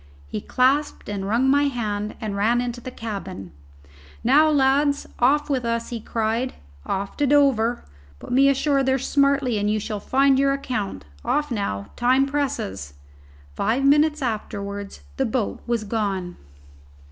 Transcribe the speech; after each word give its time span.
He 0.25 0.41
clasped 0.41 1.09
and 1.09 1.27
wrung 1.27 1.47
my 1.47 1.65
hand 1.65 2.15
and 2.19 2.35
ran 2.35 2.59
into 2.59 2.81
the 2.81 2.89
cabin. 2.89 3.51
"Now, 4.23 4.49
lads, 4.49 5.05
off 5.19 5.47
with 5.47 5.63
us!" 5.63 5.89
he 5.89 5.99
cried. 5.99 6.55
"Off 6.87 7.15
to 7.17 7.27
Dover! 7.27 7.85
Put 8.17 8.31
me 8.31 8.49
ashore 8.49 8.81
there 8.81 8.97
smartly 8.97 9.59
and 9.59 9.69
you 9.69 9.79
shall 9.79 9.99
find 9.99 10.39
your 10.39 10.53
account. 10.53 11.05
Off 11.23 11.51
now 11.51 11.91
time 11.95 12.25
presses." 12.25 12.95
Five 13.53 13.85
minutes 13.85 14.23
afterwards 14.23 15.01
the 15.17 15.25
boat 15.27 15.61
was 15.67 15.83
gone. 15.83 16.35